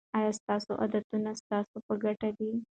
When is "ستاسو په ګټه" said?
1.41-2.29